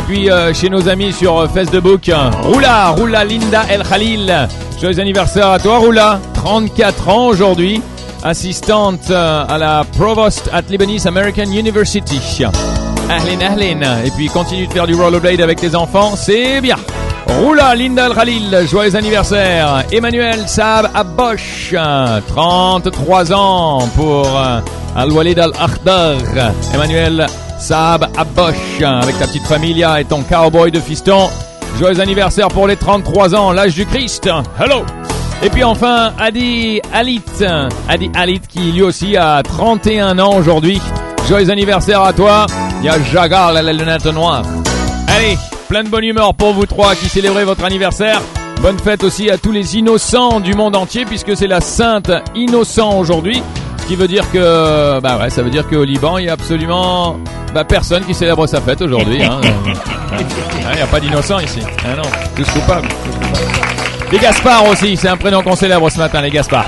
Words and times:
Et 0.00 0.02
puis 0.02 0.30
euh, 0.30 0.54
chez 0.54 0.70
nos 0.70 0.88
amis 0.88 1.12
sur 1.12 1.38
euh, 1.38 1.46
Facebook, 1.46 2.10
Roula, 2.44 2.88
Roula 2.88 3.22
Linda 3.22 3.64
El 3.68 3.82
Khalil. 3.82 4.48
Joyeux 4.80 4.98
anniversaire 4.98 5.50
à 5.50 5.58
toi 5.58 5.76
Roula, 5.76 6.18
34 6.32 7.08
ans 7.10 7.26
aujourd'hui, 7.26 7.82
assistante 8.24 9.10
euh, 9.10 9.44
à 9.46 9.58
la 9.58 9.84
Provost 9.98 10.48
at 10.54 10.62
Lebanese 10.70 11.06
American 11.06 11.52
University. 11.52 12.42
Ahlin, 13.10 13.40
ahlin. 13.42 14.02
Et 14.02 14.10
puis 14.12 14.28
continue 14.28 14.66
de 14.66 14.72
faire 14.72 14.86
du 14.86 14.94
rollerblade 14.94 15.42
avec 15.42 15.60
tes 15.60 15.74
enfants, 15.74 16.12
c'est 16.16 16.62
bien. 16.62 16.76
Roula 17.26 17.74
Linda 17.74 18.06
El 18.06 18.14
Khalil, 18.14 18.66
joyeux 18.70 18.96
anniversaire. 18.96 19.84
Emmanuel 19.92 20.48
Saab 20.48 20.88
Abosh, 20.94 21.74
33 22.26 23.34
ans 23.34 23.86
pour 23.94 24.26
Al-Walid 24.96 25.38
Al-Akhdar. 25.38 26.14
Emmanuel 26.72 27.26
Saab 27.60 28.08
Abosh, 28.16 28.82
avec 28.82 29.18
ta 29.18 29.26
petite 29.26 29.46
familia 29.46 30.00
et 30.00 30.04
ton 30.04 30.22
cowboy 30.22 30.70
de 30.70 30.80
fiston. 30.80 31.28
Joyeux 31.78 32.00
anniversaire 32.00 32.48
pour 32.48 32.66
les 32.66 32.76
33 32.76 33.34
ans, 33.34 33.52
l'âge 33.52 33.74
du 33.74 33.84
Christ. 33.84 34.28
Hello 34.58 34.82
Et 35.42 35.50
puis 35.50 35.62
enfin, 35.62 36.12
Adi 36.18 36.80
Alit. 36.92 37.22
Adi 37.88 38.10
Alit 38.14 38.40
qui 38.48 38.72
lui 38.72 38.82
aussi 38.82 39.16
a 39.16 39.42
31 39.42 40.18
ans 40.18 40.36
aujourd'hui. 40.36 40.80
Joyeux 41.28 41.50
anniversaire 41.50 42.02
à 42.02 42.12
toi. 42.12 42.46
Il 42.80 42.86
y 42.86 42.88
a 42.88 43.00
Jagar, 43.02 43.52
la 43.52 43.62
lunette 43.72 44.06
noire. 44.06 44.42
Allez, 45.08 45.36
plein 45.68 45.84
de 45.84 45.88
bonne 45.88 46.04
humeur 46.04 46.34
pour 46.34 46.54
vous 46.54 46.66
trois 46.66 46.94
qui 46.94 47.08
célébrez 47.08 47.44
votre 47.44 47.64
anniversaire. 47.64 48.22
Bonne 48.62 48.78
fête 48.78 49.04
aussi 49.04 49.30
à 49.30 49.38
tous 49.38 49.52
les 49.52 49.76
innocents 49.76 50.40
du 50.40 50.54
monde 50.54 50.76
entier 50.76 51.04
puisque 51.04 51.36
c'est 51.36 51.46
la 51.46 51.60
Sainte 51.60 52.10
Innocent 52.34 52.98
aujourd'hui. 52.98 53.42
Qui 53.90 53.96
veut 53.96 54.06
dire 54.06 54.30
que, 54.30 55.00
bah 55.00 55.18
ouais, 55.20 55.30
ça 55.30 55.42
veut 55.42 55.50
dire 55.50 55.66
qu'au 55.66 55.82
Liban, 55.82 56.18
il 56.18 56.26
y 56.26 56.28
a 56.28 56.34
absolument 56.34 57.18
bah, 57.52 57.64
personne 57.64 58.04
qui 58.04 58.14
célèbre 58.14 58.46
sa 58.46 58.60
fête 58.60 58.80
aujourd'hui. 58.82 59.20
hein. 59.20 59.40
Il 60.70 60.76
n'y 60.76 60.80
a 60.80 60.86
pas 60.86 61.00
d'innocents 61.00 61.40
ici. 61.40 61.58
Ah 61.84 61.96
non, 61.96 62.08
tous 62.36 62.48
coupables. 62.52 62.86
Les 64.12 64.18
Gaspard 64.20 64.68
aussi, 64.68 64.96
c'est 64.96 65.08
un 65.08 65.16
prénom 65.16 65.42
qu'on 65.42 65.56
célèbre 65.56 65.90
ce 65.90 65.98
matin, 65.98 66.20
les 66.20 66.30
Gaspard. 66.30 66.66